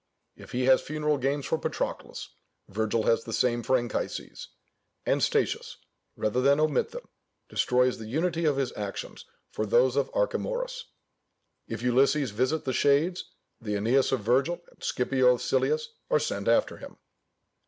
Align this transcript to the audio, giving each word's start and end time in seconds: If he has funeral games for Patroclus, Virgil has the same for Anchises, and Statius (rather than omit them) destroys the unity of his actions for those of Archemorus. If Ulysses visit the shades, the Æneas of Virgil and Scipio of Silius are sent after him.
If 0.35 0.51
he 0.51 0.63
has 0.65 0.81
funeral 0.81 1.19
games 1.19 1.45
for 1.45 1.59
Patroclus, 1.59 2.29
Virgil 2.67 3.03
has 3.03 3.23
the 3.23 3.31
same 3.33 3.61
for 3.61 3.77
Anchises, 3.77 4.47
and 5.05 5.21
Statius 5.21 5.77
(rather 6.15 6.41
than 6.41 6.59
omit 6.59 6.89
them) 6.89 7.07
destroys 7.49 7.99
the 7.99 8.07
unity 8.07 8.45
of 8.45 8.57
his 8.57 8.75
actions 8.75 9.25
for 9.51 9.63
those 9.63 9.95
of 9.95 10.09
Archemorus. 10.15 10.85
If 11.67 11.83
Ulysses 11.83 12.31
visit 12.31 12.65
the 12.65 12.73
shades, 12.73 13.25
the 13.61 13.75
Æneas 13.75 14.11
of 14.11 14.21
Virgil 14.21 14.59
and 14.71 14.83
Scipio 14.83 15.35
of 15.35 15.41
Silius 15.43 15.89
are 16.09 16.17
sent 16.19 16.47
after 16.47 16.77
him. 16.77 16.97